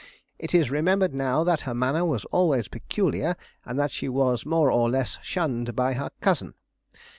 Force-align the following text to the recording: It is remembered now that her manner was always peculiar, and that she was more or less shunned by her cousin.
It 0.39 0.55
is 0.55 0.71
remembered 0.71 1.13
now 1.13 1.43
that 1.43 1.61
her 1.61 1.75
manner 1.75 2.03
was 2.03 2.25
always 2.31 2.67
peculiar, 2.67 3.35
and 3.67 3.77
that 3.77 3.91
she 3.91 4.09
was 4.09 4.47
more 4.47 4.71
or 4.71 4.89
less 4.89 5.19
shunned 5.21 5.75
by 5.75 5.93
her 5.93 6.09
cousin. 6.21 6.55